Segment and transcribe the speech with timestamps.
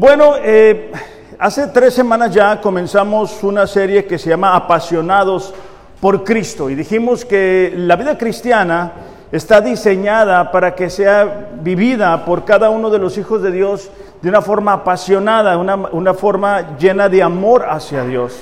[0.00, 0.90] Bueno, eh,
[1.38, 5.52] hace tres semanas ya comenzamos una serie que se llama Apasionados
[6.00, 8.92] por Cristo y dijimos que la vida cristiana
[9.30, 13.90] está diseñada para que sea vivida por cada uno de los hijos de Dios
[14.22, 18.40] de una forma apasionada, una, una forma llena de amor hacia Dios.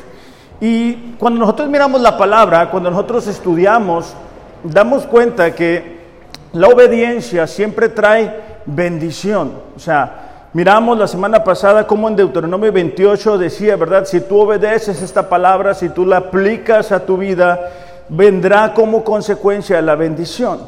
[0.60, 4.14] Y cuando nosotros miramos la palabra, cuando nosotros estudiamos,
[4.62, 5.98] damos cuenta que
[6.52, 9.54] la obediencia siempre trae bendición.
[9.74, 14.04] O sea, miramos la semana pasada como en Deuteronomio 28 decía, ¿verdad?
[14.04, 17.70] Si tú obedeces esta palabra, si tú la aplicas a tu vida,
[18.08, 20.60] vendrá como consecuencia la bendición.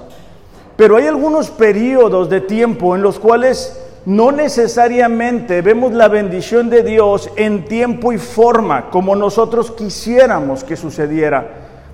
[0.77, 6.83] Pero hay algunos periodos de tiempo en los cuales no necesariamente vemos la bendición de
[6.83, 11.47] Dios en tiempo y forma como nosotros quisiéramos que sucediera.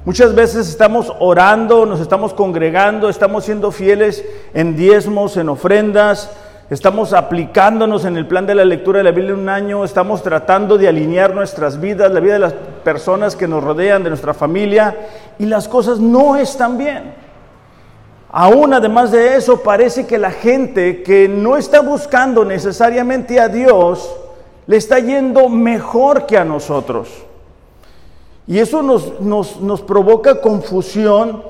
[0.04, 4.24] Muchas veces estamos orando, nos estamos congregando, estamos siendo fieles
[4.54, 6.30] en diezmos, en ofrendas,
[6.70, 10.76] estamos aplicándonos en el plan de la lectura de la Biblia un año, estamos tratando
[10.78, 12.52] de alinear nuestras vidas, la vida de las
[12.84, 14.96] personas que nos rodean, de nuestra familia,
[15.38, 17.14] y las cosas no están bien.
[18.30, 24.14] Aún además de eso, parece que la gente que no está buscando necesariamente a Dios,
[24.66, 27.08] le está yendo mejor que a nosotros.
[28.46, 31.42] Y eso nos, nos, provoca confusión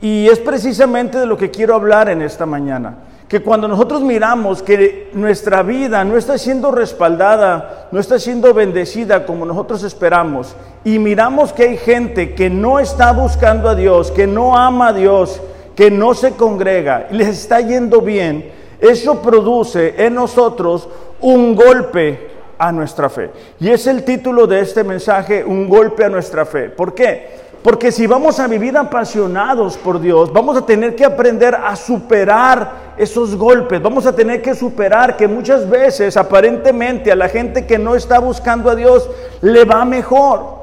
[0.00, 2.96] y es precisamente de lo que quiero hablar en esta mañana.
[3.28, 9.24] Que cuando nosotros miramos que nuestra vida no está siendo respaldada, no está siendo bendecida
[9.24, 14.26] como nosotros esperamos, y miramos que hay gente que no está buscando a Dios, que
[14.26, 15.40] no ama a Dios,
[15.74, 20.88] que no se congrega y les está yendo bien, eso produce en nosotros
[21.20, 23.30] un golpe a nuestra fe.
[23.58, 26.68] Y es el título de este mensaje, un golpe a nuestra fe.
[26.68, 27.43] ¿Por qué?
[27.64, 32.94] Porque si vamos a vivir apasionados por Dios, vamos a tener que aprender a superar
[32.96, 33.82] esos golpes.
[33.82, 38.20] Vamos a tener que superar que muchas veces aparentemente a la gente que no está
[38.20, 39.10] buscando a Dios
[39.40, 40.62] le va mejor.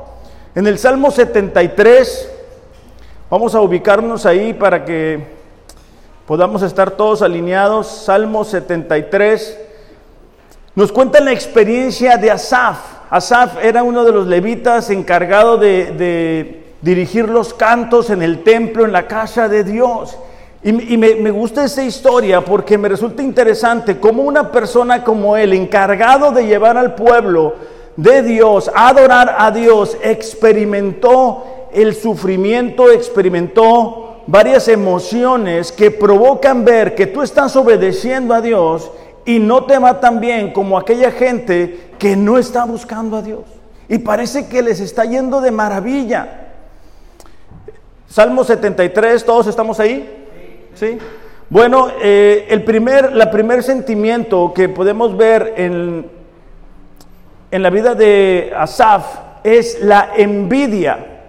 [0.56, 2.29] En el Salmo 73,
[3.31, 5.25] Vamos a ubicarnos ahí para que
[6.28, 7.88] podamos estar todos alineados.
[7.88, 9.57] Salmo 73
[10.75, 12.79] nos cuenta la experiencia de Asaf.
[13.09, 18.92] Asaf era uno de los levitas encargado de, dirigir los cantos en el templo, en
[18.92, 20.18] la casa de Dios.
[20.64, 26.31] Y, me, gusta esa historia porque me resulta interesante cómo una persona como él, encargado
[26.31, 27.56] de llevar al pueblo
[27.96, 36.96] de Dios, a adorar a Dios, experimentó el sufrimiento experimentó varias emociones que provocan ver
[36.96, 38.92] que tú estás obedeciendo a Dios
[39.25, 43.44] y no te va tan bien como aquella gente que no está buscando a Dios.
[43.88, 46.41] Y parece que les está yendo de maravilla.
[48.12, 50.26] Salmo 73, ¿todos estamos ahí?
[50.76, 50.98] ¿Sí?
[51.50, 56.06] Bueno, eh, el primer, la primer sentimiento que podemos ver en,
[57.52, 59.06] en la vida de Asaf
[59.46, 61.22] es la envidia.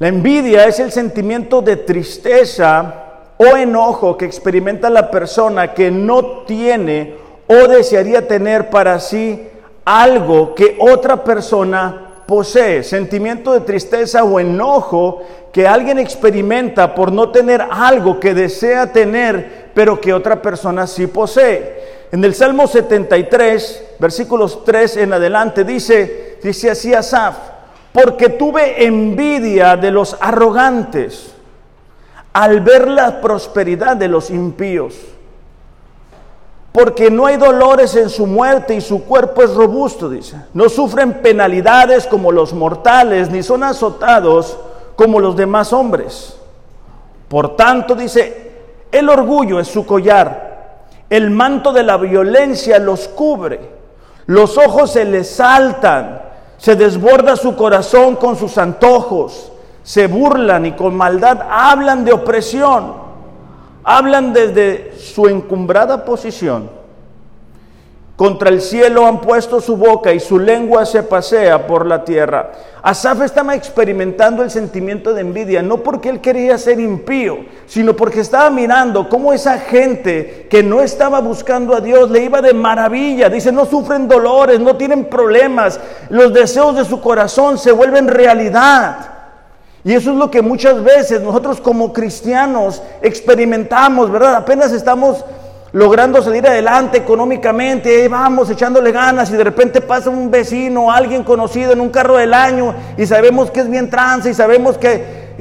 [0.00, 2.94] La envidia es el sentimiento de tristeza
[3.36, 7.14] o enojo que experimenta la persona que no tiene
[7.46, 9.46] o desearía tener para sí
[9.84, 12.82] algo que otra persona posee.
[12.82, 15.20] Sentimiento de tristeza o enojo
[15.52, 21.08] que alguien experimenta por no tener algo que desea tener, pero que otra persona sí
[21.08, 22.06] posee.
[22.10, 27.36] En el Salmo 73, versículos 3 en adelante, dice, dice así Asaf,
[27.92, 31.34] porque tuve envidia de los arrogantes
[32.32, 34.94] al ver la prosperidad de los impíos.
[36.72, 40.36] Porque no hay dolores en su muerte y su cuerpo es robusto, dice.
[40.54, 44.58] No sufren penalidades como los mortales, ni son azotados
[44.96, 46.36] como los demás hombres.
[47.28, 48.52] Por tanto, dice,
[48.90, 53.60] el orgullo es su collar, el manto de la violencia los cubre,
[54.26, 56.22] los ojos se les saltan
[56.62, 59.50] se desborda su corazón con sus antojos,
[59.82, 62.94] se burlan y con maldad hablan de opresión,
[63.84, 66.82] hablan desde su encumbrada posición
[68.22, 72.52] contra el cielo han puesto su boca y su lengua se pasea por la tierra.
[72.80, 78.20] Asaf estaba experimentando el sentimiento de envidia, no porque él quería ser impío, sino porque
[78.20, 83.28] estaba mirando cómo esa gente que no estaba buscando a Dios le iba de maravilla.
[83.28, 89.11] Dice, no sufren dolores, no tienen problemas, los deseos de su corazón se vuelven realidad.
[89.84, 94.36] Y eso es lo que muchas veces nosotros como cristianos experimentamos, ¿verdad?
[94.36, 95.24] Apenas estamos
[95.72, 101.72] logrando salir adelante económicamente, vamos echándole ganas y de repente pasa un vecino, alguien conocido
[101.72, 105.32] en un carro del año y sabemos que es bien trance y sabemos que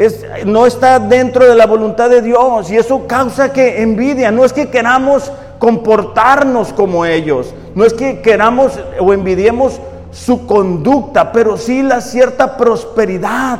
[0.45, 4.53] no está dentro de la voluntad de Dios y eso causa que envidia, no es
[4.53, 7.53] que queramos comportarnos como ellos.
[7.75, 9.79] No es que queramos o envidiemos
[10.11, 13.59] su conducta, pero sí la cierta prosperidad.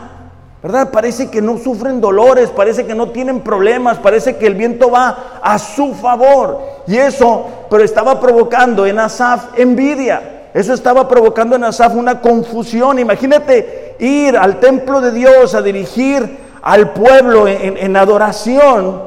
[0.64, 0.92] ¿Verdad?
[0.92, 5.40] Parece que no sufren dolores, parece que no tienen problemas, parece que el viento va
[5.42, 6.62] a su favor.
[6.86, 10.50] Y eso, pero estaba provocando en Asaf envidia.
[10.54, 13.00] Eso estaba provocando en Asaf una confusión.
[13.00, 19.02] Imagínate ir al templo de Dios a dirigir al pueblo en, adoración,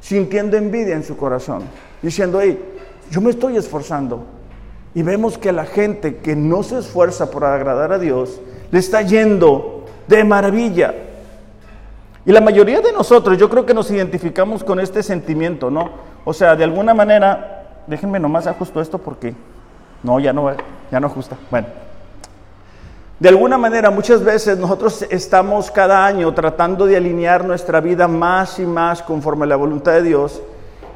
[0.00, 1.62] sintiendo envidia en su corazón,
[2.02, 2.62] diciendo, hey,
[3.10, 4.24] yo me estoy esforzando.
[4.94, 8.40] Y vemos que la gente que no se esfuerza por agradar a Dios,
[8.70, 9.75] le está yendo
[10.06, 10.94] de maravilla.
[12.24, 15.90] Y la mayoría de nosotros, yo creo que nos identificamos con este sentimiento, ¿no?
[16.24, 19.34] O sea, de alguna manera, déjenme nomás ajusto esto porque
[20.02, 20.50] no, ya no,
[20.90, 21.36] ya no ajusta.
[21.50, 21.68] Bueno,
[23.18, 28.58] de alguna manera, muchas veces nosotros estamos cada año tratando de alinear nuestra vida más
[28.58, 30.42] y más conforme a la voluntad de Dios.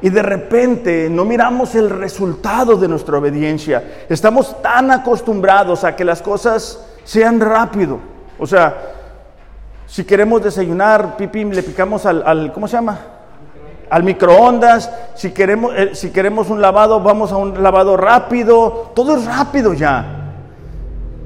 [0.03, 4.05] Y de repente no miramos el resultado de nuestra obediencia.
[4.09, 7.99] Estamos tan acostumbrados a que las cosas sean rápido.
[8.37, 8.75] O sea,
[9.91, 12.97] si queremos desayunar, pipi, le picamos al, ¿cómo se llama?
[13.89, 14.89] Al microondas.
[15.15, 18.93] Si queremos, eh, si queremos un lavado, vamos a un lavado rápido.
[18.95, 20.33] Todo es rápido ya.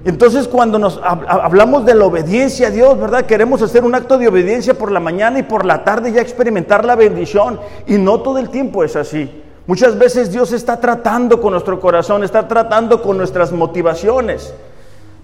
[0.03, 3.27] Entonces cuando nos hablamos de la obediencia a Dios, ¿verdad?
[3.27, 6.85] Queremos hacer un acto de obediencia por la mañana y por la tarde ya experimentar
[6.85, 7.59] la bendición.
[7.85, 9.43] Y no todo el tiempo es así.
[9.67, 14.55] Muchas veces Dios está tratando con nuestro corazón, está tratando con nuestras motivaciones.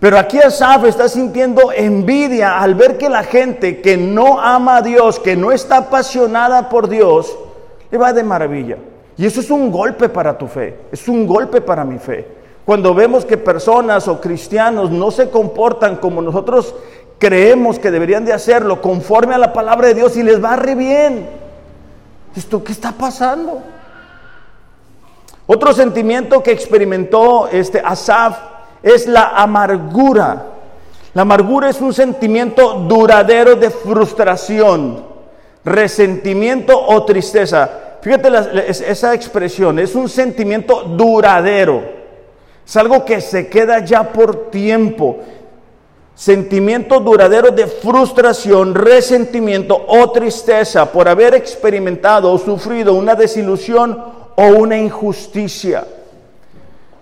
[0.01, 4.81] Pero aquí Asaf está sintiendo envidia al ver que la gente que no ama a
[4.81, 7.37] Dios, que no está apasionada por Dios,
[7.91, 8.77] le va de maravilla.
[9.15, 12.27] Y eso es un golpe para tu fe, es un golpe para mi fe.
[12.65, 16.73] Cuando vemos que personas o cristianos no se comportan como nosotros
[17.19, 20.73] creemos que deberían de hacerlo, conforme a la palabra de Dios y les va re
[20.73, 21.29] bien.
[22.35, 23.61] ¿Esto qué está pasando?
[25.45, 28.50] Otro sentimiento que experimentó este Asaf
[28.83, 30.47] es la amargura.
[31.13, 35.03] La amargura es un sentimiento duradero de frustración,
[35.63, 37.69] resentimiento o tristeza.
[38.01, 38.29] Fíjate
[38.69, 41.83] esa expresión, es un sentimiento duradero.
[42.65, 45.19] Es algo que se queda ya por tiempo.
[46.15, 54.01] Sentimiento duradero de frustración, resentimiento o tristeza por haber experimentado o sufrido una desilusión
[54.35, 55.85] o una injusticia.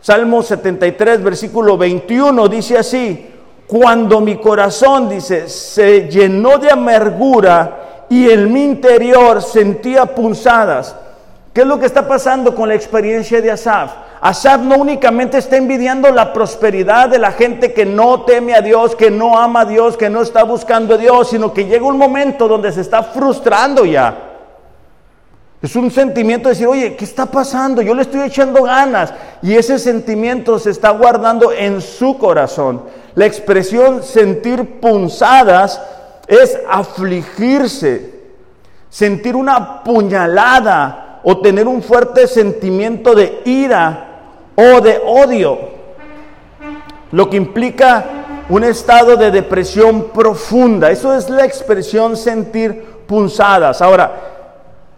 [0.01, 3.27] Salmo 73, versículo 21 dice así,
[3.67, 10.95] cuando mi corazón, dice, se llenó de amargura y en mi interior sentía punzadas.
[11.53, 13.91] ¿Qué es lo que está pasando con la experiencia de Asaf?
[14.21, 18.95] Asaf no únicamente está envidiando la prosperidad de la gente que no teme a Dios,
[18.95, 21.97] que no ama a Dios, que no está buscando a Dios, sino que llega un
[21.97, 24.28] momento donde se está frustrando ya.
[25.61, 27.81] Es un sentimiento de decir, oye, ¿qué está pasando?
[27.81, 29.13] Yo le estoy echando ganas.
[29.41, 32.83] Y ese sentimiento se está guardando en su corazón.
[33.15, 35.81] La expresión sentir punzadas
[36.27, 38.13] es afligirse,
[38.89, 44.05] sentir una puñalada o tener un fuerte sentimiento de ira
[44.55, 45.57] o de odio.
[47.11, 48.05] Lo que implica
[48.47, 50.89] un estado de depresión profunda.
[50.89, 53.81] Eso es la expresión sentir punzadas.
[53.81, 54.38] Ahora,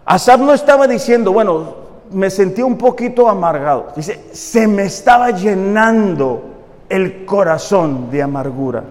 [0.04, 1.74] Asaf no estaba diciendo, bueno,
[2.10, 3.88] me sentí un poquito amargado.
[3.96, 6.42] Dice, se me estaba llenando
[6.88, 8.84] el corazón de amargura.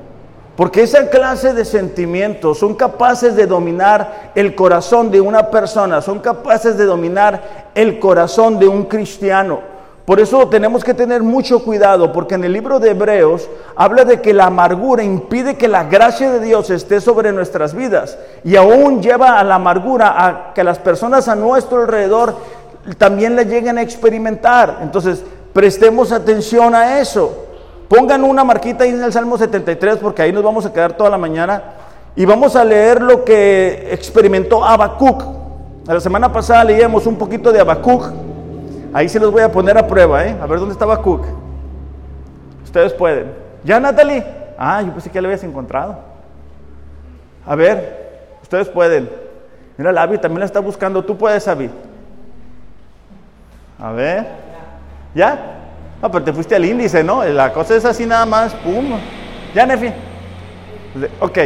[0.56, 6.20] Porque esa clase de sentimientos son capaces de dominar el corazón de una persona, son
[6.20, 9.71] capaces de dominar el corazón de un cristiano.
[10.06, 14.20] Por eso tenemos que tener mucho cuidado, porque en el libro de Hebreos habla de
[14.20, 19.02] que la amargura impide que la gracia de Dios esté sobre nuestras vidas y aún
[19.02, 22.36] lleva a la amargura a que las personas a nuestro alrededor
[22.98, 24.80] también la lleguen a experimentar.
[24.82, 27.46] Entonces, prestemos atención a eso.
[27.88, 31.12] Pongan una marquita ahí en el Salmo 73 porque ahí nos vamos a quedar toda
[31.12, 31.62] la mañana
[32.16, 35.24] y vamos a leer lo que experimentó Habacuc.
[35.86, 38.31] La semana pasada leíamos un poquito de Habacuc
[38.94, 40.36] Ahí se los voy a poner a prueba, ¿eh?
[40.42, 41.26] A ver dónde estaba Cook.
[42.64, 43.34] Ustedes pueden.
[43.64, 44.26] ¿Ya, Natalie?
[44.58, 46.00] Ah, yo pensé que ya lo habías encontrado.
[47.46, 49.10] A ver, ustedes pueden.
[49.78, 51.04] Mira, la Abby también la está buscando.
[51.04, 51.70] Tú puedes, Abby.
[53.80, 54.28] A ver.
[55.16, 55.58] ¿Ya?
[56.02, 57.24] No, pero te fuiste al índice, ¿no?
[57.24, 58.54] La cosa es así nada más.
[58.56, 58.98] Pum.
[59.54, 59.92] ¿Ya, Nefi?
[61.20, 61.38] Ok.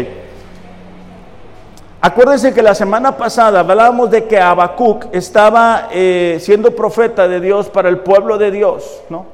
[2.05, 7.67] Acuérdense que la semana pasada hablábamos de que Habacuc estaba eh, siendo profeta de Dios
[7.69, 9.25] para el pueblo de Dios, ¿no?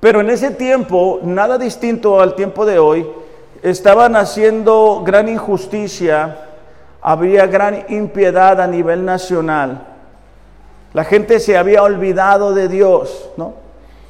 [0.00, 3.06] Pero en ese tiempo, nada distinto al tiempo de hoy,
[3.62, 6.38] estaban haciendo gran injusticia,
[7.02, 9.88] había gran impiedad a nivel nacional.
[10.94, 13.52] La gente se había olvidado de Dios, ¿no?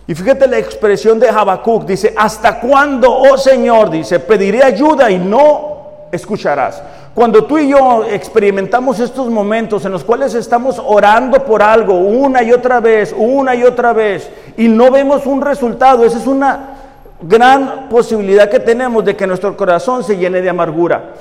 [0.07, 3.91] Y fíjate la expresión de Habacuc, dice, ¿hasta cuándo, oh Señor?
[3.91, 6.81] Dice, pediré ayuda y no escucharás.
[7.17, 12.43] Cuando tú y yo experimentamos estos momentos en los cuales estamos orando por algo una
[12.43, 16.77] y otra vez, una y otra vez, y no vemos un resultado, esa es una
[17.23, 21.15] gran posibilidad que tenemos de que nuestro corazón se llene de amargura.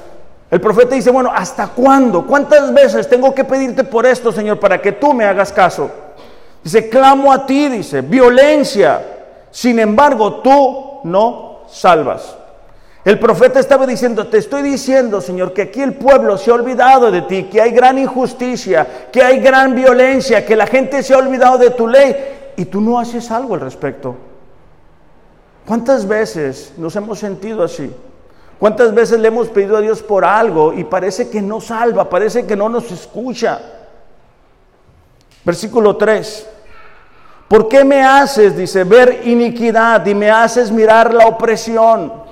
[0.51, 2.27] El profeta dice, bueno, ¿hasta cuándo?
[2.27, 5.89] ¿Cuántas veces tengo que pedirte por esto, Señor, para que tú me hagas caso?
[6.61, 9.01] Dice, clamo a ti, dice, violencia.
[9.49, 12.35] Sin embargo, tú no salvas.
[13.05, 17.12] El profeta estaba diciendo, te estoy diciendo, Señor, que aquí el pueblo se ha olvidado
[17.12, 21.19] de ti, que hay gran injusticia, que hay gran violencia, que la gente se ha
[21.19, 22.15] olvidado de tu ley
[22.57, 24.15] y tú no haces algo al respecto.
[25.67, 27.93] ¿Cuántas veces nos hemos sentido así?
[28.57, 32.47] ¿Cuántas veces le hemos pedido a Dios por algo y parece que no salva, parece
[32.47, 33.62] que no nos escucha?
[35.43, 36.47] Versículo 3.
[37.47, 42.25] ¿Por qué me haces, dice, ver iniquidad y me haces mirar la opresión?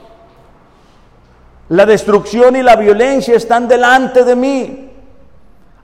[1.73, 4.91] La destrucción y la violencia están delante de mí.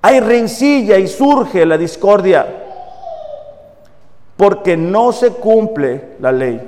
[0.04, 2.46] Hay rencilla y surge la discordia,
[4.38, 6.62] porque no se cumple la ley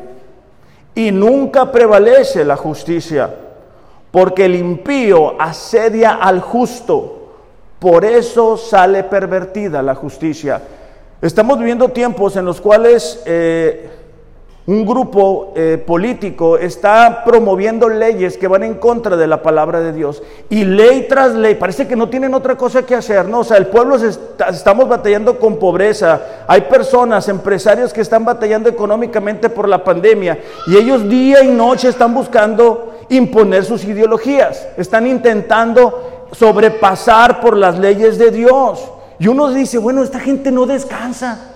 [0.96, 3.30] y nunca prevalece la justicia,
[4.10, 7.34] porque el impío asedia al justo,
[7.78, 10.64] por eso sale pervertida la justicia.
[11.22, 14.01] Estamos viviendo tiempos en los cuales eh,
[14.72, 19.92] un grupo eh, político está promoviendo leyes que van en contra de la palabra de
[19.92, 20.24] Dios.
[20.50, 23.40] Y ley tras ley, parece que no tienen otra cosa que hacer, ¿no?
[23.40, 26.22] O sea, el pueblo estamos batallando con pobreza.
[26.48, 30.40] Hay personas, empresarios que están batallando económicamente por la pandemia.
[30.68, 34.70] Y ellos día y noche están buscando imponer sus ideologías.
[34.78, 38.90] Están intentando sobrepasar por las leyes de Dios.
[39.20, 41.51] Y uno dice, bueno, esta gente no descansa.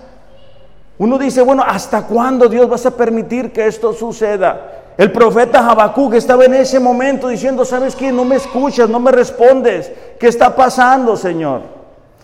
[0.98, 4.84] Uno dice, bueno, ¿hasta cuándo Dios vas a permitir que esto suceda?
[4.98, 8.14] El profeta Habacuc estaba en ese momento diciendo, ¿sabes qué?
[8.14, 9.92] No me escuchas, no me respondes.
[10.18, 11.62] ¿Qué está pasando, Señor?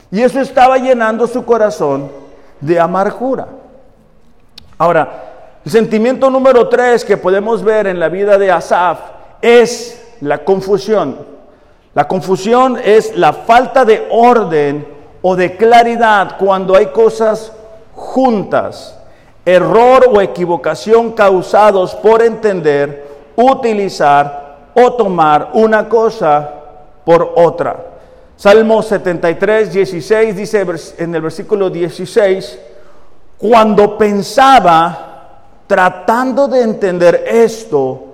[0.09, 2.09] Y eso estaba llenando su corazón
[2.61, 3.47] de amargura.
[4.77, 5.31] Ahora,
[5.65, 8.99] el sentimiento número tres que podemos ver en la vida de Asaf
[9.41, 11.17] es la confusión.
[11.93, 14.87] La confusión es la falta de orden
[15.21, 17.51] o de claridad cuando hay cosas
[17.93, 18.98] juntas,
[19.45, 26.50] error o equivocación causados por entender, utilizar o tomar una cosa
[27.05, 27.86] por otra.
[28.36, 30.65] Salmo 73, 16 dice
[30.98, 32.60] en el versículo 16,
[33.38, 35.07] cuando pensaba
[35.67, 38.07] tratando de entender esto,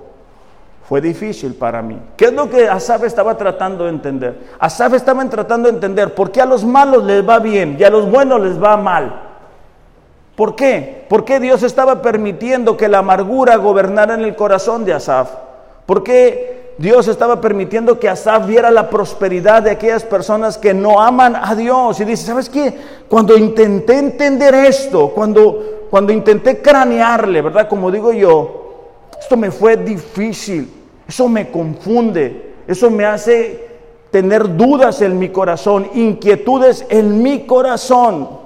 [0.87, 1.99] fue difícil para mí.
[2.15, 4.39] ¿Qué es lo que Asaf estaba tratando de entender?
[4.59, 7.89] Asaf estaba tratando de entender por qué a los malos les va bien y a
[7.89, 9.26] los buenos les va mal.
[10.37, 11.03] ¿Por qué?
[11.09, 15.31] ¿Por qué Dios estaba permitiendo que la amargura gobernara en el corazón de Asaf?
[15.87, 21.01] ¿Por qué Dios estaba permitiendo que Asaf viera la prosperidad de aquellas personas que no
[21.01, 21.99] aman a Dios?
[22.01, 22.71] Y dice, ¿sabes qué?
[23.09, 27.67] Cuando intenté entender esto, cuando, cuando intenté cranearle, ¿verdad?
[27.67, 30.71] Como digo yo, esto me fue difícil.
[31.07, 33.69] Eso me confunde, eso me hace
[34.11, 38.45] tener dudas en mi corazón, inquietudes en mi corazón.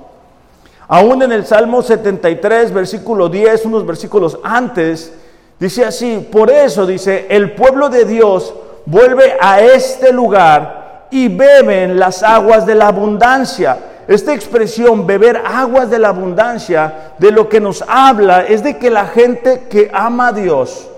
[0.94, 5.14] Aún en el Salmo 73, versículo 10, unos versículos antes,
[5.58, 8.54] dice así, por eso dice, el pueblo de Dios
[8.86, 13.78] vuelve a este lugar y beben las aguas de la abundancia.
[14.06, 18.90] Esta expresión, beber aguas de la abundancia, de lo que nos habla es de que
[18.90, 20.90] la gente que ama a Dios,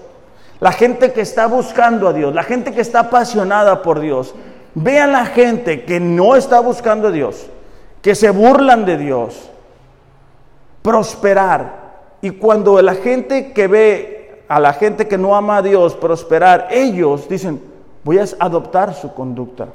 [0.60, 4.34] la gente que está buscando a Dios, la gente que está apasionada por Dios,
[4.74, 7.46] vean la gente que no está buscando a Dios,
[8.02, 9.52] que se burlan de Dios,
[10.84, 11.82] prosperar.
[12.22, 16.68] Y cuando la gente que ve a la gente que no ama a Dios prosperar,
[16.70, 17.60] ellos dicen,
[18.04, 19.70] voy a adoptar su conducta,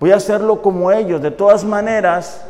[0.00, 1.22] voy a hacerlo como ellos.
[1.22, 2.44] De todas maneras,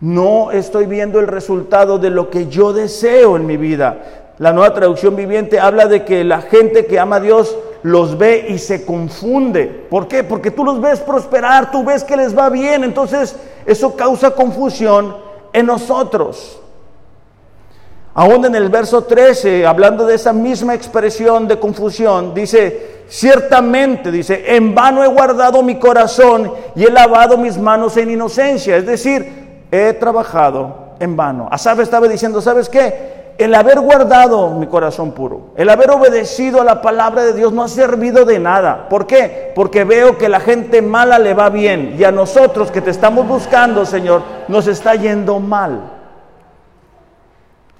[0.00, 4.24] no estoy viendo el resultado de lo que yo deseo en mi vida.
[4.38, 8.46] La nueva traducción viviente habla de que la gente que ama a Dios los ve
[8.48, 9.86] y se confunde.
[9.88, 10.24] ¿Por qué?
[10.24, 15.16] Porque tú los ves prosperar, tú ves que les va bien, entonces eso causa confusión
[15.52, 16.60] en nosotros.
[18.14, 24.54] Aún en el verso 13, hablando de esa misma expresión de confusión, dice, ciertamente, dice,
[24.54, 28.76] en vano he guardado mi corazón y he lavado mis manos en inocencia.
[28.76, 31.48] Es decir, he trabajado en vano.
[31.50, 33.14] Asaf estaba diciendo, ¿sabes qué?
[33.36, 37.64] el haber guardado mi corazón puro, el haber obedecido a la palabra de Dios no
[37.64, 38.88] ha servido de nada.
[38.88, 39.52] ¿Por qué?
[39.54, 43.26] Porque veo que la gente mala le va bien y a nosotros que te estamos
[43.26, 45.93] buscando, Señor, nos está yendo mal.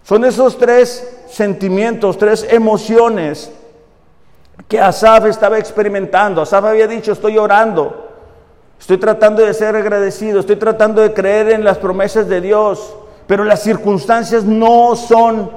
[0.04, 3.50] Son esos tres sentimientos, tres emociones
[4.68, 6.40] que Asaf estaba experimentando.
[6.40, 8.10] Asaf había dicho, estoy orando,
[8.78, 12.94] estoy tratando de ser agradecido, estoy tratando de creer en las promesas de Dios
[13.26, 15.50] pero las circunstancias no son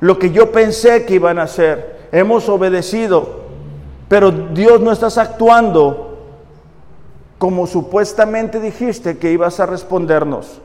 [0.00, 2.08] lo que yo pensé que iban a ser.
[2.12, 3.44] Hemos obedecido,
[4.08, 6.10] pero Dios no estás actuando
[7.38, 10.60] como supuestamente dijiste que ibas a respondernos.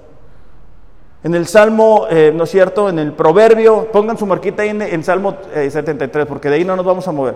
[1.24, 2.88] En el Salmo, eh, ¿no es cierto?
[2.88, 6.76] En el Proverbio, pongan su marquita ahí en, Salmo 73, eh, porque de ahí no
[6.76, 7.36] nos vamos a mover.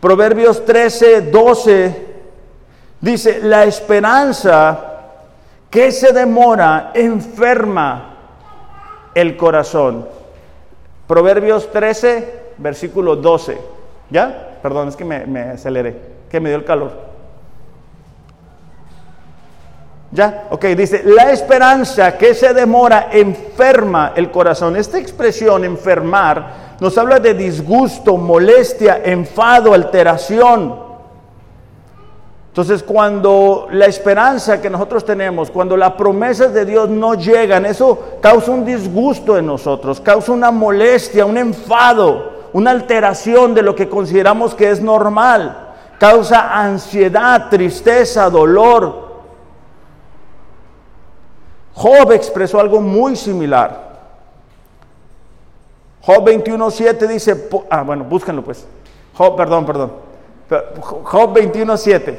[0.00, 2.06] Proverbios 13, 12,
[3.00, 4.96] dice, la esperanza
[5.70, 8.16] que se demora enferma
[9.14, 10.06] el corazón.
[11.08, 13.58] Proverbios 13, versículo 12.
[14.10, 14.58] ¿Ya?
[14.62, 15.96] Perdón, es que me, aceleré,
[16.30, 16.92] que me dio el calor.
[20.16, 20.44] ¿Ya?
[20.48, 24.74] Ok, dice, la esperanza que se demora enferma el corazón.
[24.74, 30.74] Esta expresión, enfermar, nos habla de disgusto, molestia, enfado, alteración.
[32.48, 38.16] Entonces, cuando la esperanza que nosotros tenemos, cuando las promesas de Dios no llegan, eso
[38.22, 43.86] causa un disgusto en nosotros, causa una molestia, un enfado, una alteración de lo que
[43.86, 49.05] consideramos que es normal, causa ansiedad, tristeza, dolor.
[51.76, 53.96] Job expresó algo muy similar.
[56.00, 58.66] Job 21.7 dice, ah, bueno, búsquenlo pues.
[59.12, 59.92] Job, perdón, perdón.
[60.80, 62.16] Job 21.7.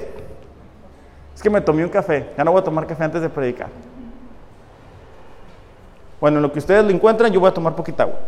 [1.33, 3.69] Es que me tomé un café, ya no voy a tomar café antes de predicar.
[6.21, 8.19] Bueno, en lo que ustedes lo encuentran, yo voy a tomar poquita agua.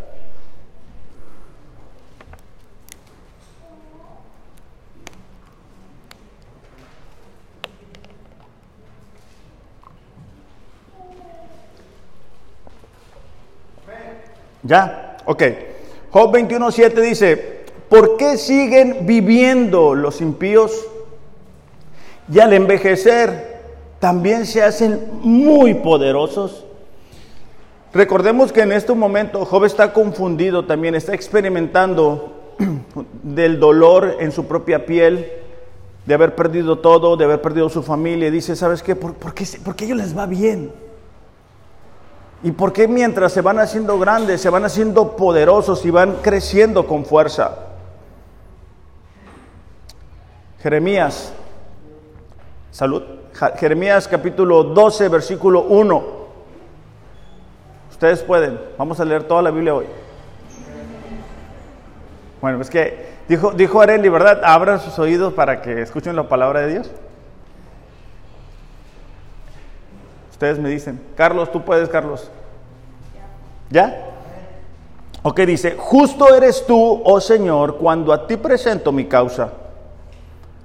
[14.63, 15.17] ¿Ya?
[15.25, 15.43] Ok.
[16.11, 20.87] Job 21.7 dice, ¿por qué siguen viviendo los impíos?
[22.31, 23.59] y al envejecer
[23.99, 26.65] también se hacen muy poderosos.
[27.91, 32.53] Recordemos que en este momento Job está confundido también, está experimentando
[33.23, 35.27] del dolor en su propia piel,
[36.05, 38.27] de haber perdido todo, de haber perdido su familia.
[38.27, 38.95] Y dice, ¿sabes qué?
[38.95, 39.45] ¿Por, qué?
[39.63, 40.71] ¿Por qué ellos les va bien?
[42.41, 46.87] ¿Y por qué mientras se van haciendo grandes, se van haciendo poderosos y van creciendo
[46.87, 47.57] con fuerza?
[50.61, 51.33] Jeremías
[52.71, 53.01] Salud.
[53.57, 56.03] Jeremías capítulo 12, versículo 1.
[57.91, 58.59] Ustedes pueden.
[58.77, 59.85] Vamos a leer toda la Biblia hoy.
[62.41, 64.41] Bueno, es que dijo, dijo Areli, ¿verdad?
[64.43, 66.91] Abran sus oídos para que escuchen la palabra de Dios.
[70.39, 72.31] Ustedes me dicen, Carlos, tú puedes, Carlos.
[73.69, 74.05] ¿Ya?
[75.21, 79.51] Ok, dice, justo eres tú, oh Señor, cuando a ti presento mi causa.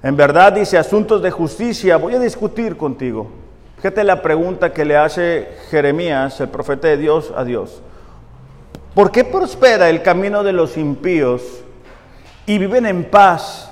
[0.01, 3.27] En verdad dice, asuntos de justicia, voy a discutir contigo.
[3.75, 7.81] Fíjate la pregunta que le hace Jeremías, el profeta de Dios, a Dios.
[8.93, 11.41] ¿Por qué prospera el camino de los impíos
[12.45, 13.69] y viven en paz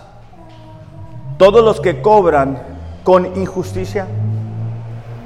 [1.38, 2.62] todos los que cobran
[3.06, 4.06] con injusticia?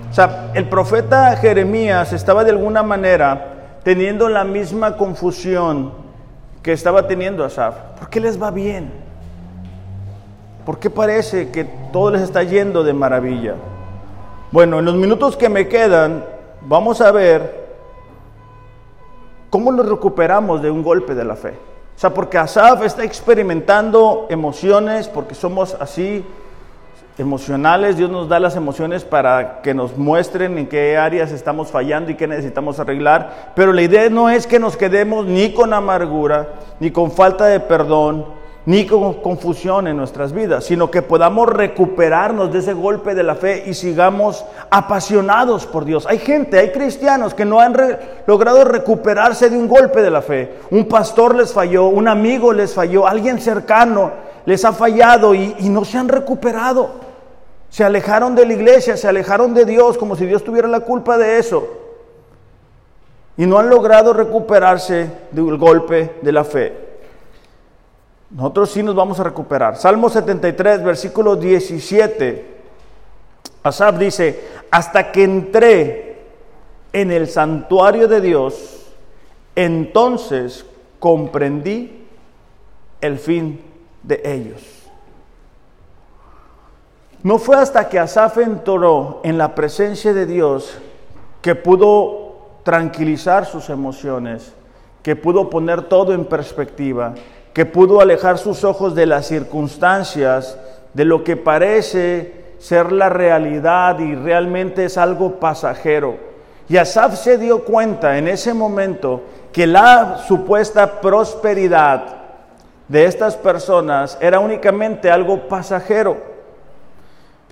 [0.09, 5.91] O sea, el profeta Jeremías estaba de alguna manera teniendo la misma confusión
[6.61, 7.75] que estaba teniendo Asaf.
[7.99, 8.91] ¿Por qué les va bien?
[10.65, 13.55] ¿Por qué parece que todo les está yendo de maravilla?
[14.51, 16.25] Bueno, en los minutos que me quedan,
[16.61, 17.67] vamos a ver
[19.49, 21.53] cómo nos recuperamos de un golpe de la fe.
[21.95, 26.25] O sea, porque Asaf está experimentando emociones, porque somos así
[27.17, 32.11] emocionales, Dios nos da las emociones para que nos muestren en qué áreas estamos fallando
[32.11, 36.47] y qué necesitamos arreglar, pero la idea no es que nos quedemos ni con amargura,
[36.79, 38.25] ni con falta de perdón,
[38.67, 43.35] ni con confusión en nuestras vidas, sino que podamos recuperarnos de ese golpe de la
[43.35, 46.05] fe y sigamos apasionados por Dios.
[46.05, 47.73] Hay gente, hay cristianos que no han
[48.25, 50.57] logrado recuperarse de un golpe de la fe.
[50.69, 54.11] Un pastor les falló, un amigo les falló, alguien cercano
[54.45, 57.06] les ha fallado y, y no se han recuperado.
[57.69, 61.17] Se alejaron de la iglesia, se alejaron de Dios como si Dios tuviera la culpa
[61.17, 61.67] de eso.
[63.37, 66.87] Y no han logrado recuperarse del golpe de la fe.
[68.31, 69.77] Nosotros sí nos vamos a recuperar.
[69.77, 72.57] Salmo 73, versículo 17.
[73.63, 76.17] Asaf dice, hasta que entré
[76.93, 78.87] en el santuario de Dios,
[79.55, 80.65] entonces
[80.99, 82.05] comprendí
[83.01, 83.61] el fin
[84.03, 84.76] de ellos.
[87.27, 90.77] No fue hasta que Asaf entró en la presencia de Dios
[91.41, 94.53] que pudo tranquilizar sus emociones,
[95.03, 97.15] que pudo poner todo en perspectiva,
[97.51, 100.57] que pudo alejar sus ojos de las circunstancias,
[100.93, 106.15] de lo que parece ser la realidad y realmente es algo pasajero.
[106.69, 112.05] Y Asaf se dio cuenta en ese momento que la supuesta prosperidad
[112.87, 116.36] de estas personas era únicamente algo pasajero.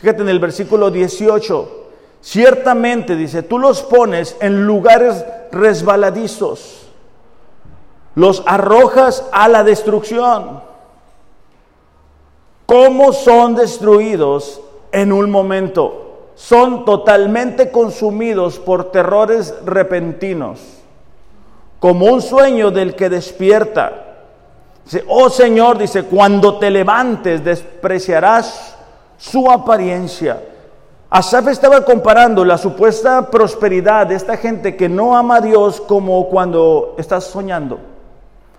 [0.06, 1.88] Fíjate en el versículo 18,
[2.22, 6.89] ciertamente dice, tú los pones en lugares resbaladizos,
[8.13, 10.62] los arrojas a la destrucción.
[12.68, 16.28] ¿Cómo son destruidos en un momento?
[16.36, 20.60] Son totalmente consumidos por terrores repentinos,
[21.80, 24.18] como un sueño del que despierta.
[24.84, 28.75] Dice, oh Señor, dice, cuando te levantes despreciarás
[29.17, 30.41] su apariencia.
[31.10, 36.28] Asaf estaba comparando la supuesta prosperidad de esta gente que no ama a Dios como
[36.28, 37.80] cuando estás soñando.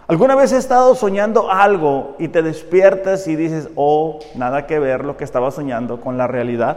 [0.08, 5.04] ¿Alguna vez has estado soñando algo y te despiertas y dices, oh, nada que ver
[5.04, 6.76] lo que estaba soñando con la realidad?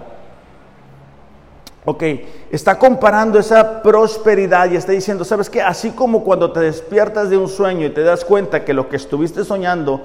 [1.85, 2.03] Ok,
[2.51, 5.61] está comparando esa prosperidad y está diciendo, ¿sabes qué?
[5.61, 8.97] Así como cuando te despiertas de un sueño y te das cuenta que lo que
[8.97, 10.01] estuviste soñando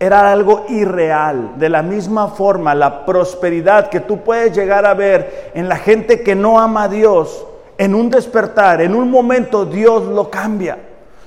[0.00, 5.52] era algo irreal, de la misma forma la prosperidad que tú puedes llegar a ver
[5.54, 10.04] en la gente que no ama a Dios, en un despertar, en un momento Dios
[10.06, 10.78] lo cambia.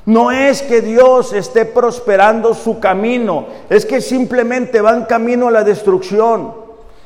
[0.07, 5.63] No es que Dios esté prosperando su camino, es que simplemente van camino a la
[5.63, 6.55] destrucción.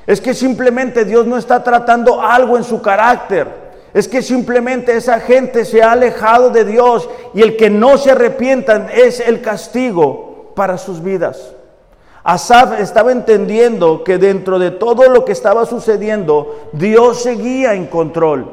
[0.08, 3.68] Es que simplemente Dios no está tratando algo en su carácter.
[3.94, 8.12] Es que simplemente esa gente se ha alejado de Dios y el que no se
[8.12, 11.57] arrepientan es el castigo para sus vidas.
[12.28, 18.52] Asaf estaba entendiendo que dentro de todo lo que estaba sucediendo, Dios seguía en control.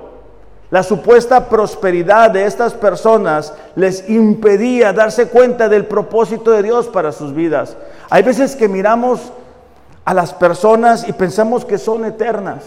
[0.71, 7.11] La supuesta prosperidad de estas personas les impedía darse cuenta del propósito de Dios para
[7.11, 7.77] sus vidas.
[8.11, 9.33] Hay veces que miramos
[10.05, 12.63] a las personas y pensamos que son eternas.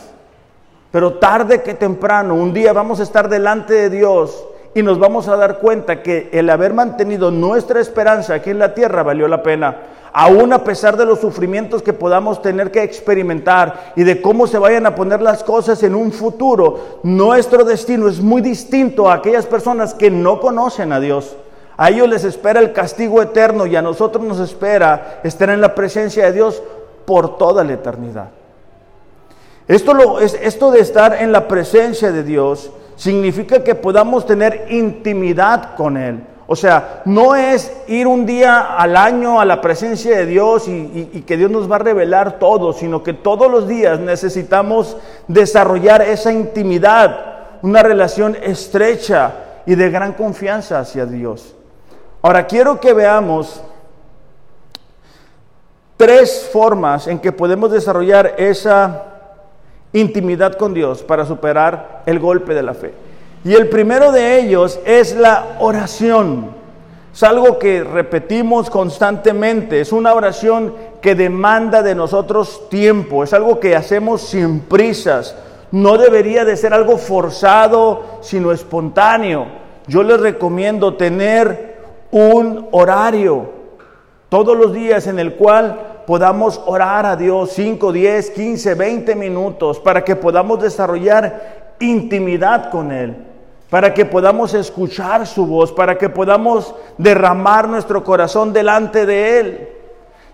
[0.92, 5.30] Pero tarde que temprano, un día vamos a estar delante de Dios y nos vamos
[5.30, 9.42] a dar cuenta que el haber mantenido nuestra esperanza aquí en la tierra valió la
[9.42, 9.78] pena.
[10.20, 14.58] Aún a pesar de los sufrimientos que podamos tener que experimentar y de cómo se
[14.58, 19.46] vayan a poner las cosas en un futuro, nuestro destino es muy distinto a aquellas
[19.46, 21.36] personas que no conocen a Dios.
[21.78, 25.76] A ellos les espera el castigo eterno y a nosotros nos espera estar en la
[25.76, 26.64] presencia de Dios
[27.06, 28.30] por toda la eternidad.
[29.68, 35.96] Esto, esto de estar en la presencia de Dios significa que podamos tener intimidad con
[35.96, 36.24] Él.
[36.50, 41.24] O sea, no es ir un día al año a la presencia de Dios y,
[41.28, 44.96] que Dios nos va a revelar todo, sino que todos los días necesitamos
[45.28, 49.34] desarrollar esa intimidad, una relación estrecha
[49.66, 51.54] y de gran confianza hacia Dios.
[52.22, 53.62] Ahora quiero que veamos
[55.98, 59.04] tres formas en que podemos desarrollar esa
[59.92, 63.07] intimidad con Dios para superar el golpe de la fe.
[63.44, 66.56] Y el primero de ellos es la oración.
[67.14, 73.60] Es algo que repetimos constantemente, es una oración que demanda de nosotros tiempo, es algo
[73.60, 75.36] que hacemos sin prisas.
[75.72, 79.48] No debería de ser algo forzado, sino espontáneo.
[79.88, 81.78] Yo les recomiendo tener
[82.12, 83.50] un horario
[84.30, 89.80] todos los días en el cual podamos orar a Dios 5, 10, 15, 20 minutos
[89.80, 93.16] para que podamos desarrollar intimidad con Él,
[93.70, 99.70] para que podamos escuchar su voz, para que podamos derramar nuestro corazón delante de Él.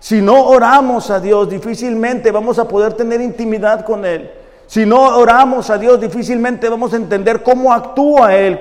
[0.00, 4.30] Si no oramos a Dios, difícilmente vamos a poder tener intimidad con Él.
[4.66, 8.60] Si no oramos a Dios, difícilmente vamos a entender cómo actúa Él.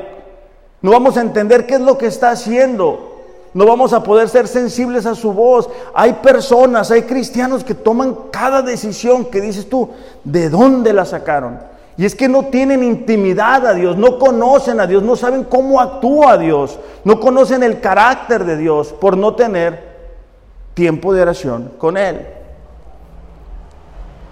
[0.81, 3.13] No vamos a entender qué es lo que está haciendo.
[3.53, 5.69] No vamos a poder ser sensibles a su voz.
[5.93, 9.89] Hay personas, hay cristianos que toman cada decisión que dices tú,
[10.23, 11.59] ¿de dónde la sacaron?
[11.97, 15.79] Y es que no tienen intimidad a Dios, no conocen a Dios, no saben cómo
[15.79, 19.93] actúa Dios, no conocen el carácter de Dios por no tener
[20.73, 22.25] tiempo de oración con Él.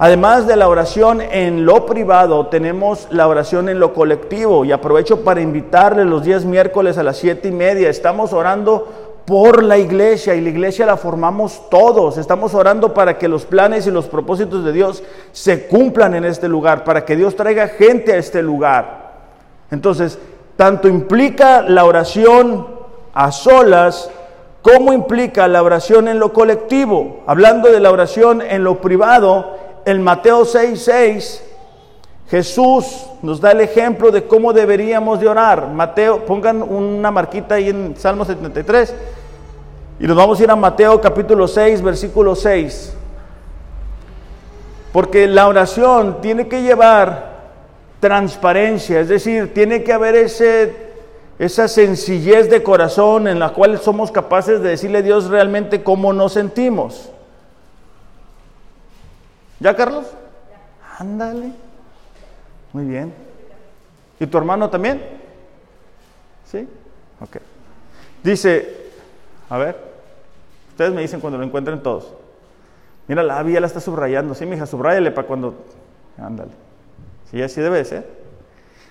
[0.03, 4.65] Además de la oración en lo privado, tenemos la oración en lo colectivo.
[4.65, 7.87] Y aprovecho para invitarle los días miércoles a las siete y media.
[7.87, 12.17] Estamos orando por la iglesia y la iglesia la formamos todos.
[12.17, 16.47] Estamos orando para que los planes y los propósitos de Dios se cumplan en este
[16.47, 19.11] lugar, para que Dios traiga gente a este lugar.
[19.69, 20.19] Entonces,
[20.57, 22.67] tanto implica la oración
[23.13, 24.09] a solas,
[24.61, 27.21] ¿cómo implica la oración en lo colectivo?
[27.25, 31.41] Hablando de la oración en lo privado, en Mateo 6:6,
[32.31, 35.67] Jesús nos da el ejemplo de cómo deberíamos de orar.
[35.67, 38.95] Mateo, pongan una marquita ahí en Salmo 73
[39.99, 42.93] y nos vamos a ir a Mateo capítulo 6, versículo 6.
[44.93, 47.31] Porque la oración tiene que llevar
[47.99, 50.93] transparencia, es decir, tiene que haber ese,
[51.37, 56.13] esa sencillez de corazón en la cual somos capaces de decirle a Dios realmente cómo
[56.13, 57.09] nos sentimos.
[59.59, 60.05] ¿Ya, Carlos?
[60.97, 61.70] Ándale.
[62.73, 63.13] Muy bien.
[64.19, 65.01] ¿Y tu hermano también?
[66.45, 66.67] ¿Sí?
[67.19, 67.37] Ok.
[68.23, 68.91] Dice,
[69.49, 69.77] a ver,
[70.69, 72.13] ustedes me dicen cuando lo encuentren todos.
[73.07, 74.35] Mira, la ya la está subrayando.
[74.35, 75.55] Sí, mija, subráyale para cuando.
[76.17, 76.51] Ándale.
[77.29, 78.07] Sí, así debe ser.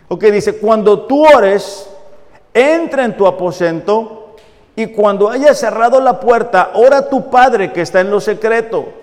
[0.08, 1.88] Ok, dice: Cuando tú ores,
[2.52, 4.34] entra en tu aposento
[4.76, 8.99] y cuando hayas cerrado la puerta, ora a tu padre que está en lo secreto.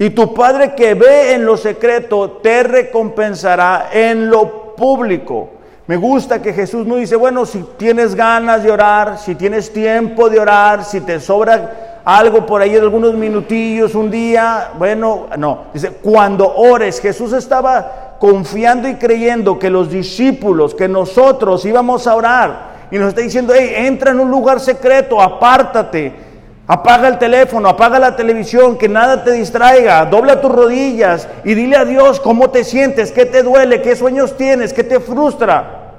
[0.00, 5.50] Y tu padre que ve en lo secreto te recompensará en lo público.
[5.88, 10.30] Me gusta que Jesús no dice, bueno, si tienes ganas de orar, si tienes tiempo
[10.30, 15.90] de orar, si te sobra algo por ahí algunos minutillos, un día, bueno, no, dice,
[16.02, 22.70] cuando ores, Jesús estaba confiando y creyendo que los discípulos, que nosotros íbamos a orar,
[22.90, 26.29] y nos está diciendo, hey, entra en un lugar secreto, apártate,
[26.72, 31.74] apaga el teléfono, apaga la televisión, que nada te distraiga, dobla tus rodillas y dile
[31.76, 35.94] a Dios cómo te sientes, qué te duele, qué sueños tienes, qué te frustra,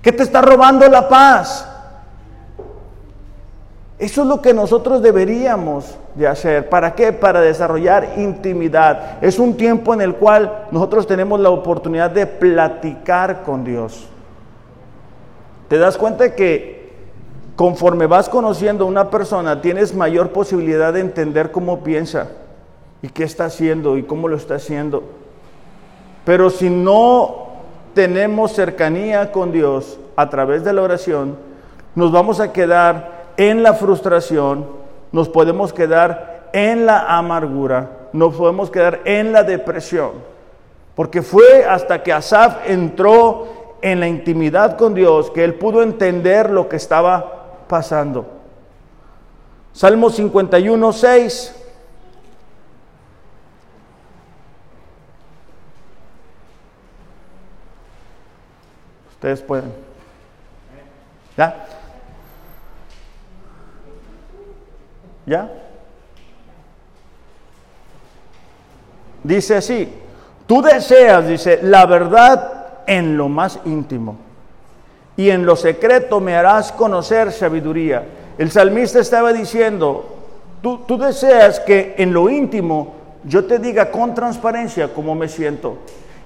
[0.00, 1.68] qué te está robando la paz.
[3.98, 6.70] Eso es lo que nosotros deberíamos de hacer.
[6.70, 7.12] ¿Para qué?
[7.12, 9.22] Para desarrollar intimidad.
[9.22, 14.08] Es un tiempo en el cual nosotros tenemos la oportunidad de platicar con Dios.
[15.68, 16.83] ¿Te das cuenta que
[17.56, 22.28] conforme vas conociendo a una persona tienes mayor posibilidad de entender cómo piensa
[23.02, 25.02] y qué está haciendo y cómo lo está haciendo?
[26.24, 27.48] Pero si no
[27.94, 31.36] tenemos cercanía con Dios a través de la oración,
[31.94, 34.66] nos vamos a quedar en la frustración,
[35.12, 40.12] nos podemos quedar en la amargura, nos podemos quedar en la depresión.
[40.94, 43.46] Porque fue hasta que Asaf entró
[43.82, 48.26] en la intimidad con Dios que él pudo entender lo que estaba pasando.
[49.72, 51.54] Salmo 51, 6.
[59.10, 59.72] Ustedes pueden.
[61.36, 61.66] ¿Ya?
[65.26, 65.50] ¿Ya?
[69.22, 69.92] Dice así,
[70.46, 74.23] tú deseas, dice, la verdad en lo más íntimo
[75.16, 78.04] y en lo secreto me harás conocer sabiduría.
[78.36, 80.04] El salmista estaba diciendo,
[80.60, 85.78] tú, tú deseas que en lo íntimo yo te diga con transparencia cómo me siento.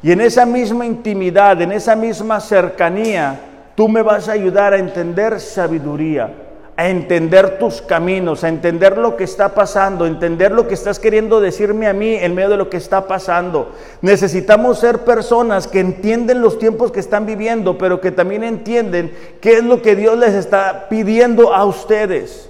[0.03, 3.38] Y en esa misma intimidad, en esa misma cercanía,
[3.74, 6.47] tú me vas a ayudar a entender sabiduría
[6.79, 11.01] a entender tus caminos, a entender lo que está pasando, a entender lo que estás
[11.01, 13.73] queriendo decirme a mí en medio de lo que está pasando.
[14.01, 19.55] Necesitamos ser personas que entienden los tiempos que están viviendo, pero que también entienden qué
[19.55, 22.49] es lo que Dios les está pidiendo a ustedes.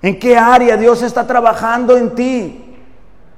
[0.00, 2.76] ¿En qué área Dios está trabajando en ti?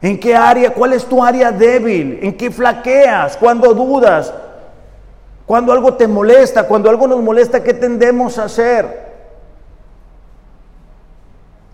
[0.02, 0.74] ¿En qué área?
[0.74, 2.18] ¿Cuál es tu área débil?
[2.20, 3.38] ¿En qué flaqueas?
[3.38, 4.30] ¿Cuándo dudas?
[5.46, 9.05] Cuando algo te molesta, cuando algo nos molesta, ¿qué tendemos a hacer?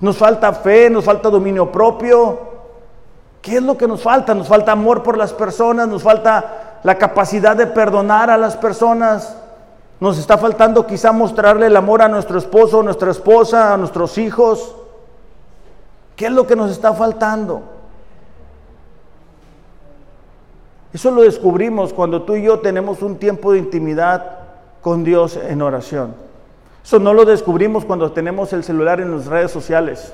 [0.03, 2.41] Nos falta fe, nos falta dominio propio.
[3.41, 4.35] ¿Qué es lo que nos falta?
[4.35, 9.37] Nos falta amor por las personas, nos falta la capacidad de perdonar a las personas.
[10.01, 14.19] Nos está faltando quizá mostrarle el amor a nuestro esposo, a nuestra esposa, a nuestros
[14.19, 14.75] hijos.
[16.17, 17.63] ¿Qué es lo que nos está faltando?
[20.93, 24.39] Eso lo descubrimos cuando tú y yo tenemos un tiempo de intimidad
[24.81, 26.32] con Dios en oración.
[26.85, 30.13] Eso no lo descubrimos cuando tenemos el celular en las redes sociales.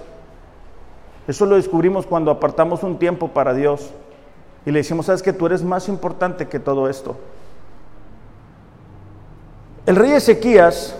[1.27, 3.91] Eso lo descubrimos cuando apartamos un tiempo para Dios
[4.65, 7.17] y le decimos, sabes que tú eres más importante que todo esto.
[9.87, 10.95] El rey Ezequías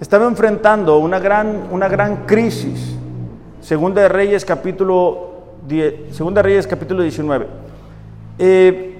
[0.00, 2.96] estaba enfrentando una gran, una gran crisis.
[3.60, 5.30] Segunda de Reyes capítulo,
[5.68, 7.46] 10, Segunda de Reyes capítulo 19.
[8.38, 8.91] Eh,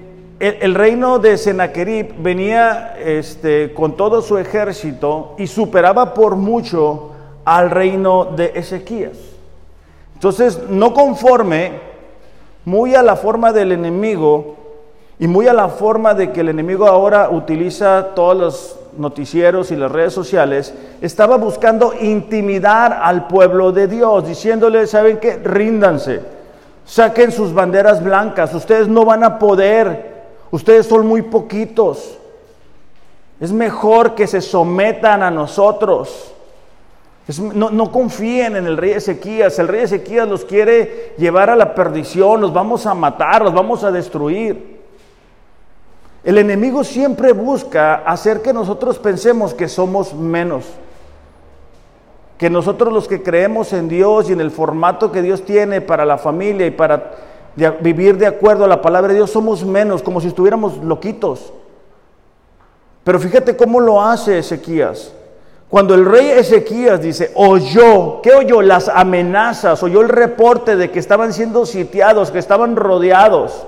[0.43, 7.11] el, reino de Sennacherib venía este, con todo su ejército y superaba por mucho
[7.45, 9.17] al reino de Ezequías.
[10.15, 11.71] Entonces, no conforme,
[12.65, 14.55] muy a la forma del enemigo
[15.19, 19.75] y muy a la forma de que el enemigo ahora utiliza todas las noticieros y
[19.75, 25.37] las redes sociales, estaba buscando intimidar al pueblo de Dios, diciéndole, ¿saben qué?
[25.37, 26.21] Ríndanse,
[26.85, 30.12] saquen sus banderas blancas, ustedes no van a poder,
[30.53, 32.19] ustedes son muy poquitos.
[33.39, 36.31] Es mejor que se sometan a nosotros.
[37.55, 39.57] no, confíen en el rey Ezequías.
[39.57, 42.39] El rey Ezequías los quiere llevar a la perdición.
[42.39, 44.79] Los vamos a matar, los vamos a destruir.
[46.23, 50.65] El enemigo siempre busca hacer que nosotros pensemos que somos menos.
[52.37, 56.05] Que nosotros los que creemos en Dios y en el formato que Dios tiene para
[56.05, 60.19] la familia y para vivir de acuerdo a la palabra de Dios somos menos, como
[60.21, 61.53] si estuviéramos loquitos.
[63.03, 65.13] Pero fíjate cómo lo hace Ezequías.
[65.69, 68.61] Cuando el rey Ezequías dice, oyó, ¿qué oyó?
[68.61, 73.65] Las amenazas, oyó el reporte de que estaban siendo sitiados, que estaban rodeados.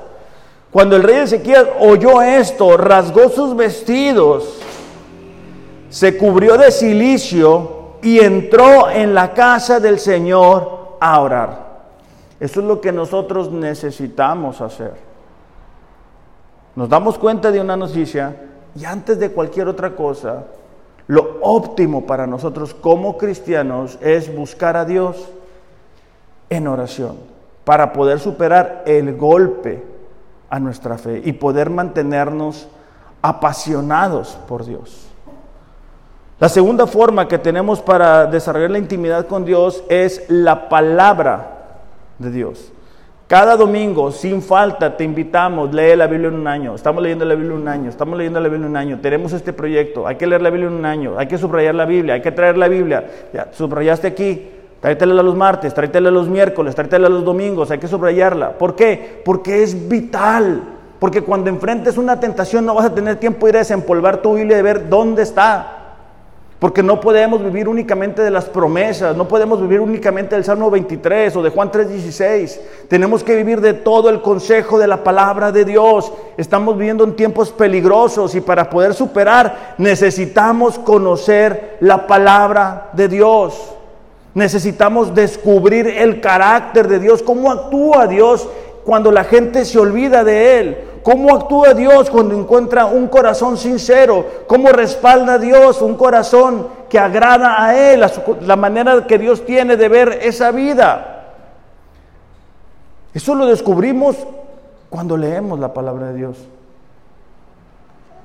[0.71, 4.59] Cuando el rey Ezequías oyó esto, rasgó sus vestidos,
[5.89, 11.64] se cubrió de silicio y entró en la casa del Señor a orar.
[12.45, 14.93] Eso es lo que nosotros necesitamos hacer.
[16.75, 18.35] Nos damos cuenta de una noticia
[18.75, 20.43] y antes de cualquier otra cosa,
[21.07, 25.27] lo óptimo para nosotros como cristianos es buscar a Dios
[26.51, 27.17] en oración
[27.63, 29.83] para poder superar el golpe
[30.51, 32.67] a nuestra fe y poder mantenernos
[33.23, 35.07] apasionados por Dios.
[36.39, 41.53] La segunda forma que tenemos para desarrollar la intimidad con Dios es la palabra
[42.19, 42.71] de Dios.
[43.27, 46.75] Cada domingo, sin falta, te invitamos, lee la Biblia en un año.
[46.75, 48.99] Estamos leyendo la Biblia en un año, estamos leyendo la Biblia en un año.
[49.01, 51.85] Tenemos este proyecto, hay que leer la Biblia en un año, hay que subrayar la
[51.85, 53.03] Biblia, hay que traer la Biblia.
[53.33, 54.47] Ya, subrayaste aquí,
[54.79, 58.59] tráetela los martes, tráetela los miércoles, tráetela los domingos, hay que subrayarla.
[58.59, 59.23] ¿Por qué?
[59.25, 60.61] Porque es vital.
[60.99, 64.35] Porque cuando enfrentes una tentación no vas a tener tiempo de ir a desempolvar tu
[64.35, 65.84] Biblia y ver dónde está.
[66.65, 71.35] Porque no podemos vivir únicamente de las promesas, no podemos vivir únicamente del Salmo 23
[71.35, 72.59] o de Juan 3:16.
[72.87, 76.11] Tenemos que vivir de todo el consejo de la palabra de Dios.
[76.37, 83.75] Estamos viviendo en tiempos peligrosos y para poder superar necesitamos conocer la palabra de Dios.
[84.33, 88.49] Necesitamos descubrir el carácter de Dios, cómo actúa Dios
[88.83, 94.25] cuando la gente se olvida de Él, ¿Cómo actúa Dios cuando encuentra un corazón sincero?
[94.47, 98.03] ¿Cómo respalda Dios un corazón que agrada a Él?
[98.41, 101.35] La manera que Dios tiene de ver esa vida.
[103.13, 104.15] Eso lo descubrimos
[104.89, 106.37] cuando leemos la palabra de Dios.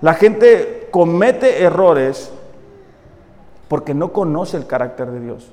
[0.01, 2.33] La gente comete errores
[3.69, 5.53] porque no conoce el carácter de Dios.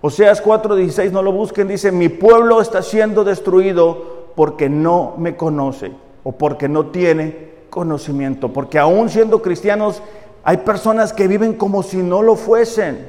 [0.00, 5.92] Oseas 4:16, no lo busquen, dice, mi pueblo está siendo destruido porque no me conoce
[6.24, 8.52] o porque no tiene conocimiento.
[8.52, 10.02] Porque aún siendo cristianos
[10.42, 13.08] hay personas que viven como si no lo fuesen.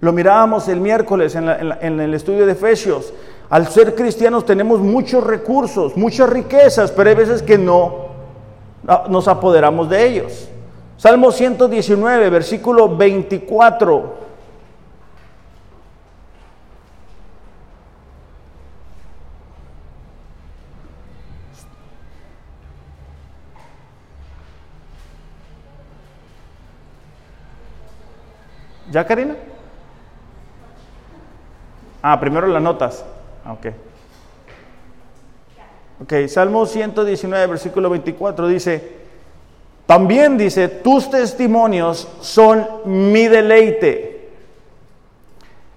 [0.00, 3.14] Lo mirábamos el miércoles en, en el estudio de Efesios.
[3.48, 8.12] Al ser cristianos tenemos muchos recursos, muchas riquezas, pero hay veces que no
[9.08, 10.48] nos apoderamos de ellos.
[10.96, 14.21] Salmo 119, versículo 24.
[28.92, 29.34] ¿Ya, Karina?
[32.02, 33.02] Ah, primero las notas.
[33.42, 33.66] Ah, ok.
[36.02, 38.96] Ok, Salmo 119, versículo 24 dice,
[39.86, 44.28] también dice, tus testimonios son mi deleite.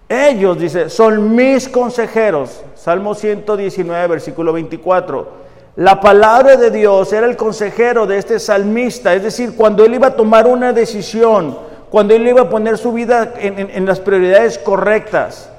[0.10, 2.64] Ellos, dice, son mis consejeros.
[2.76, 5.46] Salmo 119, versículo 24.
[5.78, 10.08] La palabra de Dios era el consejero de este salmista, es decir, cuando él iba
[10.08, 11.58] a tomar una decisión,
[11.96, 15.50] cuando él iba a poner su vida en, las prioridades correctas,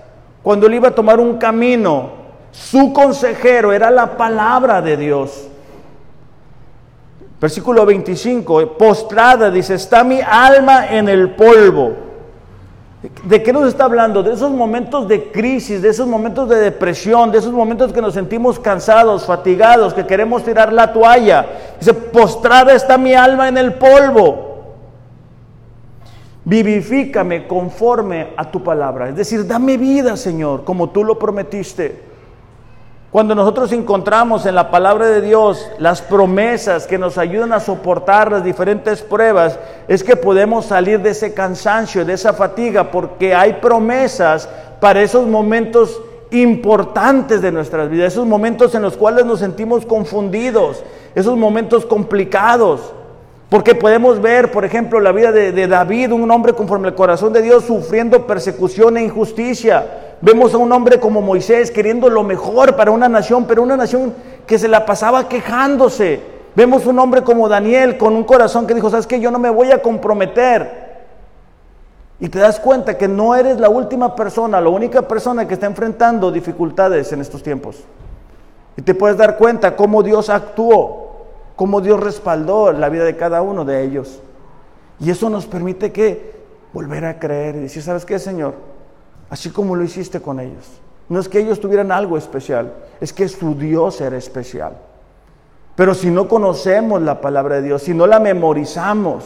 [0.43, 2.11] cuando él iba a tomar un camino,
[2.53, 5.49] su consejero era la palabra de Dios.
[7.41, 11.95] Versículo 25, postrada, dice, está mi alma en el polvo.
[13.25, 14.23] ¿De qué nos está hablando?
[14.23, 18.13] De esos momentos de crisis, de esos momentos de depresión, de esos momentos que nos
[18.13, 21.47] sentimos cansados, fatigados, que queremos tirar la toalla.
[21.81, 24.46] Dice, postrada está mi alma en el polvo
[26.47, 29.09] vivifícame conforme a tu palabra.
[29.09, 32.01] Es decir, dame vida, Señor, como tú lo prometiste.
[33.11, 38.31] Cuando nosotros encontramos en la palabra de Dios las promesas que nos ayudan a soportar
[38.31, 43.55] las diferentes pruebas, es que podemos salir de ese cansancio, de esa fatiga, porque hay
[43.55, 44.49] promesas
[44.81, 50.85] para esos momentos importantes de nuestras vidas, esos momentos en los cuales nos sentimos confundidos,
[51.15, 52.93] esos momentos complicados.
[53.49, 57.43] Porque podemos ver, por ejemplo, la vida de, David, un hombre conforme al corazón de
[57.43, 60.17] Dios, sufriendo persecución e injusticia.
[60.21, 64.13] Vemos a un hombre como Moisés queriendo lo mejor para una nación, pero una nación
[64.47, 66.21] que se la pasaba quejándose.
[66.57, 69.21] Vemos un hombre como Daniel con un corazón que dijo, ¿sabes qué?
[69.21, 70.87] Yo no me voy a comprometer.
[72.19, 75.67] Y te das cuenta que no eres la última persona, la única persona que está
[75.67, 77.85] enfrentando dificultades en estos tiempos.
[78.77, 81.06] Y te puedes dar cuenta cómo Dios actuó
[81.57, 84.21] cómo Dios respaldó la vida de cada uno de ellos.
[85.01, 86.37] Y eso nos permite que
[86.73, 88.55] volver a creer y decir, ¿sabes qué, Señor?
[89.31, 90.67] Así como lo hiciste con ellos.
[91.09, 94.77] No es que ellos tuvieran algo especial, es que su Dios era especial.
[95.75, 99.25] Pero si no conocemos la palabra de Dios, si no la memorizamos,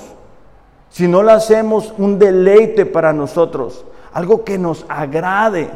[0.90, 5.70] si no la hacemos un deleite para nosotros, algo que nos agrade,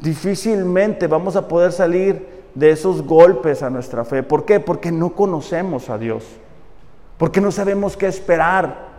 [0.00, 4.22] difícilmente vamos a poder salir de esos golpes a nuestra fe.
[4.22, 4.60] ¿Por qué?
[4.60, 6.24] Porque no conocemos a Dios.
[7.18, 8.92] Porque no sabemos qué esperar.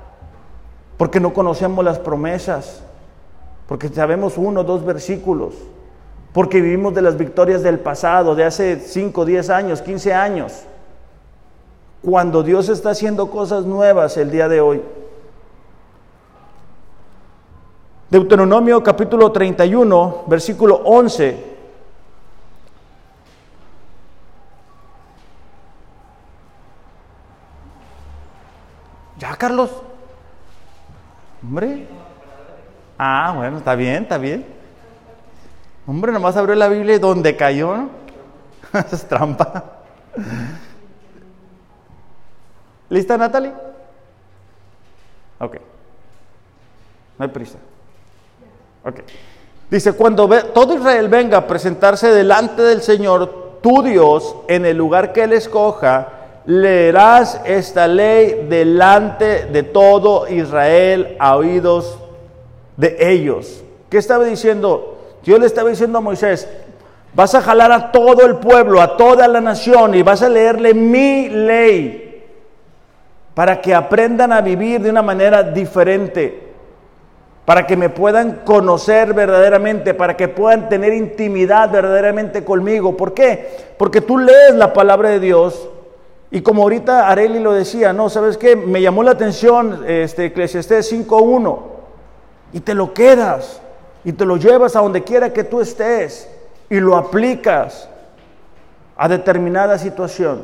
[0.97, 2.83] Porque no conocemos las promesas.
[3.67, 5.53] Porque sabemos uno o dos versículos.
[6.33, 10.63] Porque vivimos de las victorias del pasado, de hace 5, 10 años, 15 años.
[12.01, 14.81] Cuando Dios está haciendo cosas nuevas el día de hoy.
[18.09, 21.52] Deuteronomio capítulo 31, versículo 11
[29.33, 29.71] ¿Ya, Carlos?
[31.41, 31.87] Hombre.
[32.99, 34.45] Ah, bueno, está bien, está bien.
[35.87, 37.89] Hombre, nomás abrió la Biblia y donde cayó,
[38.91, 39.81] es trampa.
[42.89, 43.53] ¿Lista, Natalie?
[45.39, 45.57] Ok.
[47.17, 47.57] No hay prisa.
[48.85, 48.99] Ok.
[49.71, 55.11] Dice, cuando todo Israel venga a presentarse delante del Señor, tu Dios, en el lugar
[55.11, 61.97] que Él escoja, leerás esta ley delante de todo Israel a oídos
[62.77, 63.63] de ellos.
[63.89, 64.97] ¿Qué estaba diciendo?
[65.23, 66.47] Dios le estaba diciendo a Moisés,
[67.13, 70.73] vas a jalar a todo el pueblo, a toda la nación y vas a leerle
[70.73, 72.23] mi ley
[73.33, 76.51] para que aprendan a vivir de una manera diferente,
[77.45, 82.95] para que me puedan conocer verdaderamente, para que puedan tener intimidad verdaderamente conmigo.
[82.95, 83.73] ¿Por qué?
[83.77, 85.69] Porque tú lees la palabra de Dios
[86.33, 88.55] y como ahorita Areli lo decía, no, ¿sabes qué?
[88.55, 91.59] Me llamó la atención este Eclesiastés 5.1
[92.53, 93.61] y te lo quedas
[94.03, 96.27] y te lo llevas a donde quiera que tú estés
[96.71, 97.87] y lo aplicas
[98.97, 100.43] a determinada situación.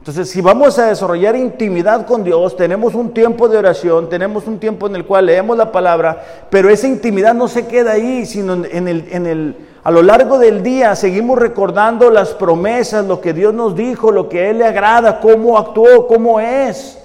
[0.00, 4.58] Entonces, si vamos a desarrollar intimidad con Dios, tenemos un tiempo de oración, tenemos un
[4.58, 8.64] tiempo en el cual leemos la palabra, pero esa intimidad no se queda ahí, sino
[8.64, 13.34] en el, en el a lo largo del día seguimos recordando las promesas, lo que
[13.34, 16.98] Dios nos dijo, lo que a Él le agrada, cómo actuó, cómo es.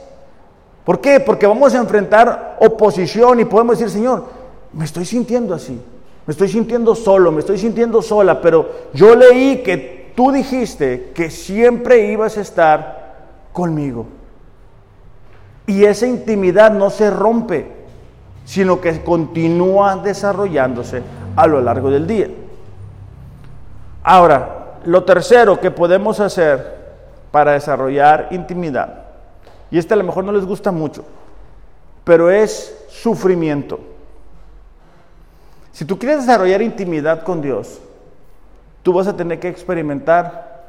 [0.85, 1.19] ¿Por qué?
[1.19, 4.25] Porque vamos a enfrentar oposición y podemos decir, Señor,
[4.71, 5.81] me estoy sintiendo así,
[6.25, 11.29] me estoy sintiendo solo, me estoy sintiendo sola, pero yo leí que tú dijiste que
[11.29, 13.15] siempre ibas a estar
[13.53, 14.07] conmigo.
[15.67, 17.71] Y esa intimidad no se rompe,
[18.45, 21.01] sino que continúa desarrollándose
[21.35, 22.29] a lo largo del día.
[24.03, 26.75] Ahora, lo tercero que podemos hacer
[27.31, 29.05] para desarrollar intimidad,
[29.71, 31.03] y este a lo mejor no les gusta mucho,
[32.03, 33.79] pero es sufrimiento.
[35.71, 37.81] Si tú quieres desarrollar intimidad con Dios,
[38.85, 40.63] tú vas a tener que experimentar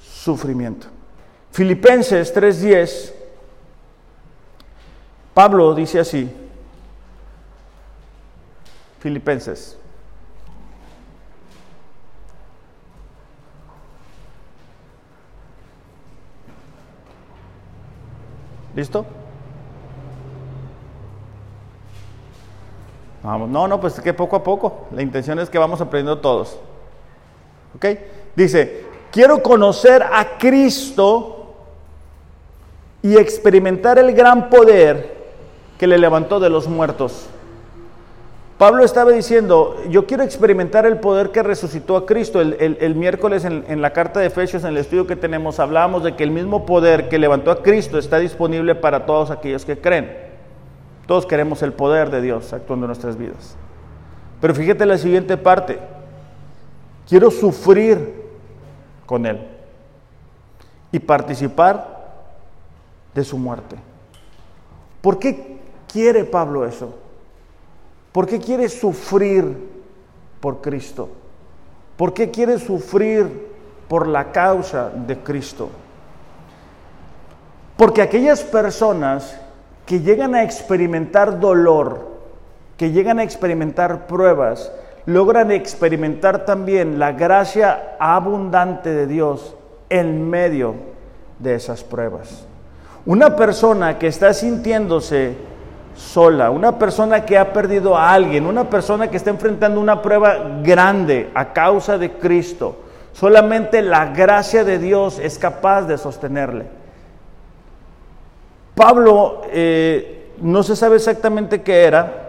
[0.00, 0.86] sufrimiento.
[1.50, 3.12] Filipenses 3:10,
[5.34, 6.30] Pablo dice así,
[9.00, 9.76] Filipenses
[18.76, 19.04] ¿Listo?
[23.24, 24.86] Vamos, no, no, pues que poco a poco.
[24.92, 26.60] La intención es que vamos aprendiendo todos.
[28.34, 31.54] Dice, quiero conocer a Cristo
[33.02, 35.16] y experimentar el gran poder
[35.78, 37.28] que le levantó de los muertos.
[38.58, 42.40] Pablo estaba diciendo, yo quiero experimentar el poder que resucitó a Cristo.
[42.40, 46.24] El, miércoles en, la carta de Efesios, en el estudio que tenemos, hablábamos de que
[46.24, 50.10] el mismo poder que levantó a Cristo está disponible para todos aquellos que creen.
[51.06, 53.56] Todos queremos el poder de Dios actuando en nuestras vidas.
[54.40, 55.78] Pero fíjate la siguiente parte.
[57.08, 58.22] Quiero sufrir
[59.06, 59.40] con Él
[60.92, 61.96] y participar
[63.14, 63.76] de su muerte.
[65.00, 65.58] ¿Por qué
[65.90, 66.94] quiere Pablo eso?
[68.12, 69.70] ¿Por qué quiere sufrir
[70.40, 71.08] por Cristo?
[71.96, 73.48] ¿Por qué quiere sufrir
[73.88, 75.70] por la causa de Cristo?
[77.78, 79.40] Porque aquellas personas
[79.86, 82.18] que llegan a experimentar dolor,
[82.76, 84.70] que llegan a experimentar pruebas,
[85.08, 89.56] logran experimentar también la gracia abundante de Dios
[89.88, 90.74] en medio
[91.38, 92.46] de esas pruebas.
[93.06, 95.34] Una persona que está sintiéndose
[95.96, 100.60] sola, una persona que ha perdido a alguien, una persona que está enfrentando una prueba
[100.62, 102.76] grande a causa de Cristo,
[103.14, 106.66] solamente la gracia de Dios es capaz de sostenerle.
[108.74, 112.27] Pablo, eh, no se sabe exactamente qué era,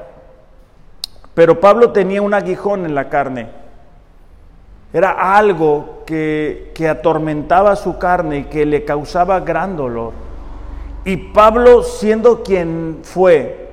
[1.40, 3.48] pero Pablo tenía un aguijón en la carne.
[4.92, 10.12] Era algo que, que atormentaba su carne y que le causaba gran dolor.
[11.06, 13.70] Y Pablo, siendo quien fue,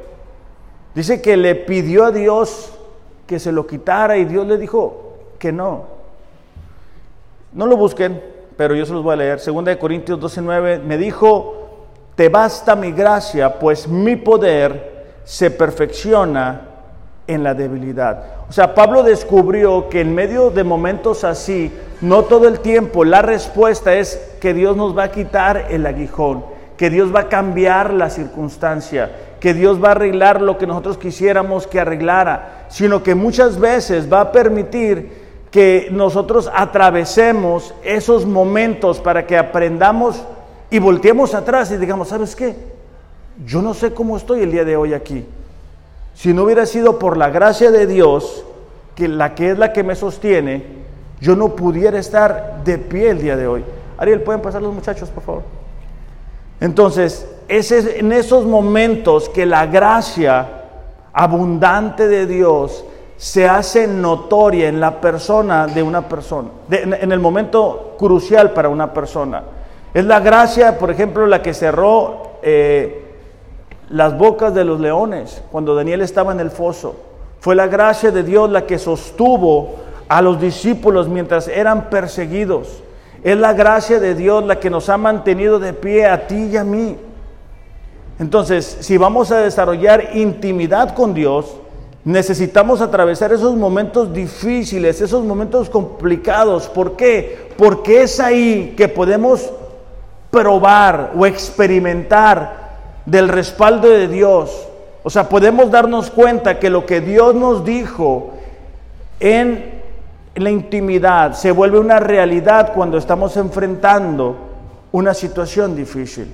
[0.94, 2.72] dice que le pidió a Dios
[3.26, 5.86] que se lo quitara y Dios le dijo que no.
[7.52, 8.22] No lo busquen,
[8.56, 9.40] pero yo se los voy a leer.
[9.40, 11.66] Segunda de Corintios 12:9 me dijo,
[12.14, 16.65] "Te basta mi gracia, pues mi poder se perfecciona
[17.26, 18.24] en la debilidad.
[18.48, 23.22] O sea, Pablo descubrió que en medio de momentos así, no todo el tiempo, la
[23.22, 26.44] respuesta es que Dios nos va a quitar el aguijón,
[26.76, 29.10] que Dios va a cambiar la circunstancia,
[29.40, 34.12] que Dios va a arreglar lo que nosotros quisiéramos que arreglara, sino que muchas veces
[34.12, 40.22] va a permitir que nosotros atravesemos esos momentos para que aprendamos
[40.70, 42.54] y volteemos atrás y digamos, ¿sabes qué?
[43.44, 45.24] Yo no sé cómo estoy el día de hoy aquí
[46.16, 48.42] si no hubiera sido por la gracia de Dios,
[48.94, 50.64] que la que es la que me sostiene,
[51.20, 53.62] yo no pudiera estar de pie el día de hoy.
[53.98, 55.42] Ariel, ¿pueden pasar los muchachos, por favor?
[56.58, 60.48] Entonces, es en esos momentos que la gracia
[61.12, 62.82] abundante de Dios
[63.18, 68.94] se hace notoria en la persona de una persona, en el momento crucial para una
[68.94, 69.42] persona.
[69.92, 73.05] Es la gracia, por ejemplo, la que cerró eh,
[73.88, 76.96] las bocas de los leones cuando Daniel estaba en el foso.
[77.40, 79.76] Fue la gracia de Dios la que sostuvo
[80.08, 82.82] a los discípulos mientras eran perseguidos.
[83.22, 86.56] Es la gracia de Dios la que nos ha mantenido de pie a ti y
[86.56, 86.96] a mí.
[88.18, 91.56] Entonces, si vamos a desarrollar intimidad con Dios,
[92.04, 96.68] necesitamos atravesar esos momentos difíciles, esos momentos complicados.
[96.68, 97.50] ¿Por qué?
[97.58, 99.50] Porque es ahí que podemos
[100.30, 102.65] probar o experimentar
[103.06, 104.68] del respaldo de Dios.
[105.02, 108.32] O sea, podemos darnos cuenta que lo que Dios nos dijo
[109.20, 109.76] en
[110.34, 114.36] la intimidad se vuelve una realidad cuando estamos enfrentando
[114.92, 116.30] una situación difícil.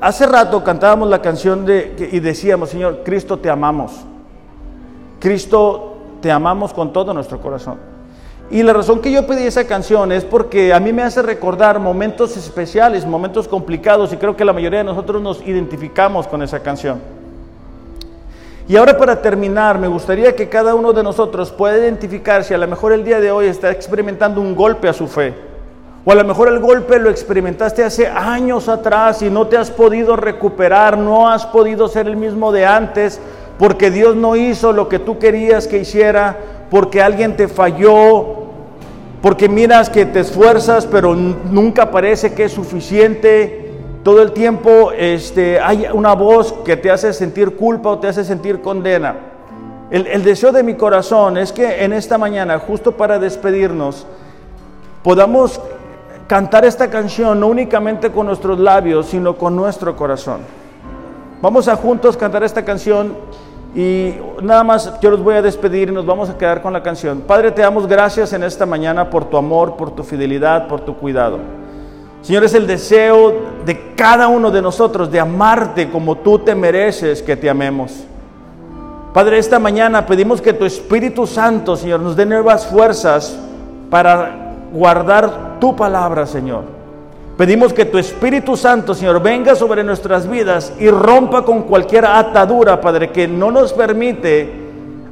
[0.00, 3.92] Hace rato cantábamos la canción de, y decíamos, Señor, Cristo te amamos.
[5.20, 7.95] Cristo te amamos con todo nuestro corazón.
[8.50, 11.80] Y la razón que yo pedí esa canción es porque a mí me hace recordar
[11.80, 16.60] momentos especiales, momentos complicados, y creo que la mayoría de nosotros nos identificamos con esa
[16.60, 17.00] canción.
[18.68, 22.58] Y ahora para terminar, me gustaría que cada uno de nosotros pueda identificar si a
[22.58, 25.34] lo mejor el día de hoy está experimentando un golpe a su fe.
[26.04, 29.72] O a lo mejor el golpe lo experimentaste hace años atrás y no te has
[29.72, 33.20] podido recuperar, no has podido ser el mismo de antes,
[33.58, 36.36] porque Dios no hizo lo que tú querías que hiciera,
[36.70, 38.46] porque alguien te falló,
[39.22, 43.72] porque miras que te esfuerzas, pero nunca parece que es suficiente.
[44.02, 48.24] Todo el tiempo este, hay una voz que te hace sentir culpa o te hace
[48.24, 49.16] sentir condena.
[49.90, 54.04] El, deseo de mi corazón es que en esta mañana, justo para despedirnos,
[55.04, 55.60] podamos
[56.26, 60.40] cantar esta canción no únicamente con nuestros labios, sino con nuestro corazón.
[61.40, 63.16] Vamos a juntos cantar esta canción
[63.76, 66.82] y nada más yo los voy a despedir y nos vamos a quedar con la
[66.82, 67.20] canción.
[67.20, 70.96] Padre, te damos gracias en esta mañana por tu amor, por tu fidelidad, por tu
[70.96, 71.38] cuidado.
[72.22, 73.34] Señor, es el deseo
[73.66, 77.92] de cada uno de nosotros de amarte como tú te mereces que te amemos.
[79.12, 83.38] Padre, esta mañana pedimos que tu Espíritu Santo, Señor, nos dé nuevas fuerzas
[83.90, 86.75] para guardar tu palabra, Señor.
[87.36, 92.80] Pedimos que tu Espíritu Santo, Señor, venga sobre nuestras vidas y rompa con cualquier atadura,
[92.80, 94.50] Padre, que no nos permite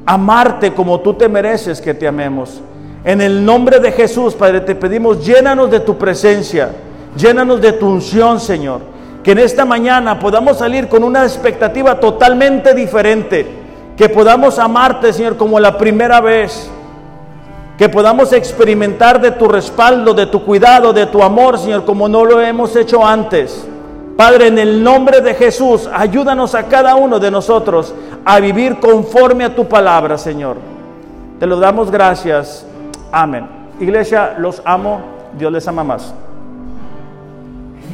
[0.06, 2.62] amarte como tú te mereces que te amemos.
[3.04, 6.70] En el nombre de Jesús, Padre, te pedimos, llénanos de tu presencia,
[7.14, 8.80] llénanos de tu unción, Señor.
[9.22, 13.46] Que en esta mañana podamos salir con una expectativa totalmente diferente.
[13.98, 16.70] Que podamos amarte, Señor, como la primera vez
[17.76, 22.24] que podamos experimentar de tu respaldo, de tu cuidado, de tu amor, Señor, como no
[22.24, 23.66] lo hemos hecho antes.
[24.16, 27.92] Padre, en el nombre de Jesús, ayúdanos a cada uno de nosotros
[28.24, 30.56] a vivir conforme a tu palabra, Señor.
[31.40, 32.64] Te lo damos gracias.
[33.10, 33.48] Amén.
[33.80, 35.00] Iglesia, los amo.
[35.36, 36.14] Dios les ama más.